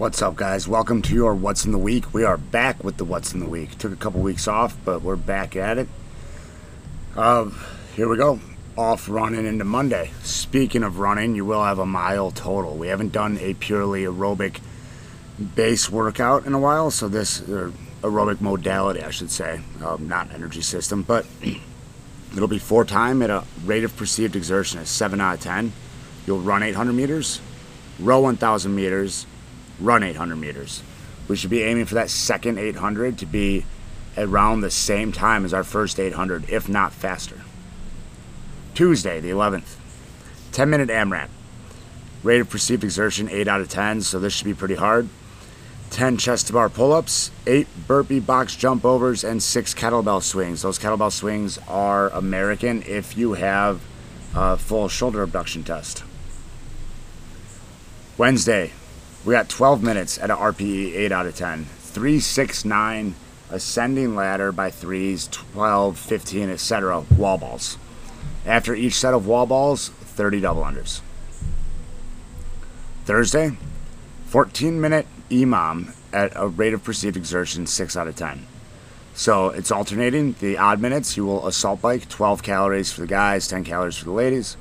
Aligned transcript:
What's 0.00 0.22
up, 0.22 0.34
guys? 0.34 0.66
Welcome 0.66 1.02
to 1.02 1.14
your 1.14 1.34
What's 1.34 1.66
in 1.66 1.72
the 1.72 1.78
Week. 1.78 2.14
We 2.14 2.24
are 2.24 2.38
back 2.38 2.82
with 2.82 2.96
the 2.96 3.04
What's 3.04 3.34
in 3.34 3.40
the 3.40 3.46
Week. 3.46 3.76
Took 3.76 3.92
a 3.92 3.96
couple 3.96 4.22
weeks 4.22 4.48
off, 4.48 4.74
but 4.82 5.02
we're 5.02 5.14
back 5.14 5.56
at 5.56 5.76
it. 5.76 5.88
Uh, 7.14 7.50
here 7.94 8.08
we 8.08 8.16
go. 8.16 8.40
Off 8.78 9.10
running 9.10 9.44
into 9.44 9.66
Monday. 9.66 10.10
Speaking 10.22 10.84
of 10.84 11.00
running, 11.00 11.34
you 11.34 11.44
will 11.44 11.62
have 11.62 11.78
a 11.78 11.84
mile 11.84 12.30
total. 12.30 12.78
We 12.78 12.88
haven't 12.88 13.12
done 13.12 13.36
a 13.42 13.52
purely 13.52 14.04
aerobic 14.04 14.60
base 15.54 15.90
workout 15.90 16.46
in 16.46 16.54
a 16.54 16.58
while, 16.58 16.90
so 16.90 17.06
this 17.06 17.46
or 17.46 17.70
aerobic 18.00 18.40
modality, 18.40 19.02
I 19.02 19.10
should 19.10 19.30
say, 19.30 19.60
um, 19.84 20.08
not 20.08 20.32
energy 20.32 20.62
system, 20.62 21.02
but 21.02 21.26
it'll 22.32 22.48
be 22.48 22.58
four 22.58 22.86
time 22.86 23.20
at 23.20 23.28
a 23.28 23.44
rate 23.66 23.84
of 23.84 23.94
perceived 23.98 24.34
exertion 24.34 24.80
of 24.80 24.88
seven 24.88 25.20
out 25.20 25.34
of 25.34 25.40
ten. 25.40 25.74
You'll 26.26 26.40
run 26.40 26.62
800 26.62 26.94
meters, 26.94 27.42
row 27.98 28.20
1,000 28.20 28.74
meters, 28.74 29.26
run 29.80 30.02
800 30.02 30.36
meters. 30.36 30.82
We 31.28 31.36
should 31.36 31.50
be 31.50 31.62
aiming 31.62 31.86
for 31.86 31.94
that 31.94 32.10
second 32.10 32.58
800 32.58 33.18
to 33.18 33.26
be 33.26 33.64
around 34.16 34.60
the 34.60 34.70
same 34.70 35.12
time 35.12 35.44
as 35.44 35.54
our 35.54 35.64
first 35.64 35.98
800, 35.98 36.50
if 36.50 36.68
not 36.68 36.92
faster. 36.92 37.42
Tuesday, 38.74 39.20
the 39.20 39.30
11th, 39.30 39.76
10 40.52 40.70
minute 40.70 40.88
AMRAP. 40.88 41.28
Rate 42.22 42.40
of 42.40 42.50
perceived 42.50 42.84
exertion 42.84 43.28
8 43.30 43.48
out 43.48 43.60
of 43.60 43.68
10, 43.68 44.02
so 44.02 44.18
this 44.18 44.32
should 44.34 44.44
be 44.44 44.54
pretty 44.54 44.74
hard. 44.74 45.08
10 45.90 46.18
chest 46.18 46.46
to 46.46 46.52
bar 46.52 46.68
pull 46.68 46.92
ups, 46.92 47.30
8 47.46 47.66
burpee 47.86 48.20
box 48.20 48.54
jump 48.54 48.84
overs, 48.84 49.24
and 49.24 49.42
6 49.42 49.74
kettlebell 49.74 50.22
swings. 50.22 50.62
Those 50.62 50.78
kettlebell 50.78 51.12
swings 51.12 51.58
are 51.66 52.10
American 52.10 52.82
if 52.82 53.16
you 53.16 53.34
have 53.34 53.80
a 54.34 54.56
full 54.56 54.88
shoulder 54.88 55.22
abduction 55.22 55.64
test. 55.64 56.04
Wednesday, 58.18 58.72
we 59.24 59.32
got 59.32 59.48
12 59.48 59.82
minutes 59.82 60.18
at 60.18 60.30
a 60.30 60.36
RPE 60.36 60.94
8 60.94 61.12
out 61.12 61.26
of 61.26 61.36
10. 61.36 61.64
3, 61.64 62.20
6, 62.20 62.64
9, 62.64 63.14
ascending 63.50 64.14
ladder 64.14 64.52
by 64.52 64.70
threes, 64.70 65.28
12, 65.28 65.98
15, 65.98 66.50
etc. 66.50 67.00
Wall 67.16 67.36
balls. 67.36 67.76
After 68.46 68.74
each 68.74 68.94
set 68.94 69.12
of 69.12 69.26
wall 69.26 69.46
balls, 69.46 69.88
30 69.88 70.40
double 70.40 70.62
unders. 70.62 71.00
Thursday, 73.04 73.56
14 74.26 74.80
minute 74.80 75.06
EMOM 75.30 75.94
at 76.12 76.32
a 76.36 76.48
rate 76.48 76.72
of 76.72 76.84
perceived 76.84 77.16
exertion 77.16 77.66
6 77.66 77.96
out 77.96 78.08
of 78.08 78.16
10. 78.16 78.46
So 79.14 79.48
it's 79.48 79.70
alternating. 79.70 80.34
The 80.40 80.56
odd 80.56 80.80
minutes, 80.80 81.16
you 81.16 81.26
will 81.26 81.46
assault 81.46 81.82
bike, 81.82 82.08
12 82.08 82.42
calories 82.42 82.92
for 82.92 83.02
the 83.02 83.06
guys, 83.06 83.48
10 83.48 83.64
calories 83.64 83.96
for 83.96 84.06
the 84.06 84.12
ladies. 84.12 84.56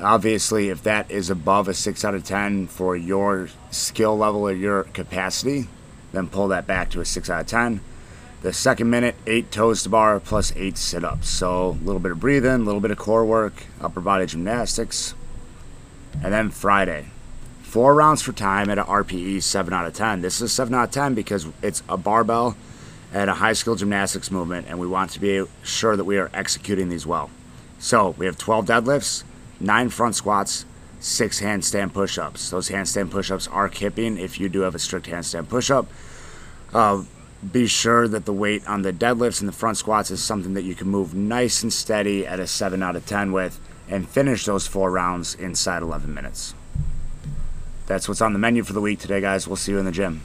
Obviously, 0.00 0.70
if 0.70 0.82
that 0.82 1.10
is 1.10 1.30
above 1.30 1.68
a 1.68 1.74
6 1.74 2.04
out 2.04 2.14
of 2.14 2.24
10 2.24 2.66
for 2.66 2.96
your 2.96 3.48
skill 3.70 4.16
level 4.18 4.42
or 4.48 4.52
your 4.52 4.84
capacity, 4.84 5.68
then 6.12 6.28
pull 6.28 6.48
that 6.48 6.66
back 6.66 6.90
to 6.90 7.00
a 7.00 7.04
6 7.04 7.30
out 7.30 7.42
of 7.42 7.46
10. 7.46 7.80
The 8.42 8.52
second 8.52 8.90
minute, 8.90 9.14
8 9.26 9.50
toes 9.50 9.84
to 9.84 9.88
bar 9.88 10.20
plus 10.20 10.52
8 10.56 10.76
sit 10.76 11.04
ups. 11.04 11.28
So 11.28 11.70
a 11.70 11.84
little 11.84 12.00
bit 12.00 12.12
of 12.12 12.20
breathing, 12.20 12.50
a 12.50 12.58
little 12.58 12.80
bit 12.80 12.90
of 12.90 12.98
core 12.98 13.24
work, 13.24 13.64
upper 13.80 14.00
body 14.00 14.26
gymnastics. 14.26 15.14
And 16.22 16.32
then 16.32 16.50
Friday, 16.50 17.06
four 17.62 17.94
rounds 17.94 18.20
for 18.20 18.32
time 18.32 18.70
at 18.70 18.78
a 18.78 18.84
RPE 18.84 19.42
7 19.42 19.72
out 19.72 19.86
of 19.86 19.94
10. 19.94 20.20
This 20.20 20.40
is 20.40 20.52
7 20.52 20.74
out 20.74 20.84
of 20.84 20.90
10 20.90 21.14
because 21.14 21.46
it's 21.62 21.82
a 21.88 21.96
barbell 21.96 22.56
at 23.12 23.28
a 23.28 23.34
high 23.34 23.52
skill 23.52 23.76
gymnastics 23.76 24.30
movement, 24.30 24.66
and 24.68 24.78
we 24.78 24.86
want 24.88 25.12
to 25.12 25.20
be 25.20 25.44
sure 25.62 25.96
that 25.96 26.04
we 26.04 26.18
are 26.18 26.30
executing 26.34 26.88
these 26.88 27.06
well. 27.06 27.30
So 27.78 28.10
we 28.18 28.26
have 28.26 28.36
12 28.36 28.66
deadlifts, 28.66 29.22
nine 29.60 29.88
front 29.88 30.14
squats, 30.14 30.64
six 31.00 31.40
handstand 31.40 31.92
push 31.92 32.18
ups. 32.18 32.50
Those 32.50 32.70
handstand 32.70 33.10
push 33.10 33.30
ups 33.30 33.48
are 33.48 33.68
kipping 33.68 34.18
if 34.18 34.40
you 34.40 34.48
do 34.48 34.60
have 34.60 34.74
a 34.74 34.78
strict 34.78 35.06
handstand 35.06 35.48
push 35.48 35.70
up. 35.70 35.86
Uh, 36.72 37.04
be 37.52 37.66
sure 37.66 38.08
that 38.08 38.24
the 38.24 38.32
weight 38.32 38.66
on 38.66 38.82
the 38.82 38.92
deadlifts 38.92 39.40
and 39.40 39.48
the 39.48 39.52
front 39.52 39.76
squats 39.76 40.10
is 40.10 40.22
something 40.22 40.54
that 40.54 40.62
you 40.62 40.74
can 40.74 40.88
move 40.88 41.14
nice 41.14 41.62
and 41.62 41.72
steady 41.72 42.26
at 42.26 42.40
a 42.40 42.46
7 42.46 42.82
out 42.82 42.96
of 42.96 43.04
10 43.04 43.32
with 43.32 43.60
and 43.88 44.08
finish 44.08 44.46
those 44.46 44.66
four 44.66 44.90
rounds 44.90 45.34
inside 45.34 45.82
11 45.82 46.12
minutes. 46.12 46.54
That's 47.86 48.08
what's 48.08 48.22
on 48.22 48.32
the 48.32 48.38
menu 48.38 48.62
for 48.62 48.72
the 48.72 48.80
week 48.80 48.98
today, 48.98 49.20
guys. 49.20 49.46
We'll 49.46 49.56
see 49.56 49.72
you 49.72 49.78
in 49.78 49.84
the 49.84 49.92
gym. 49.92 50.22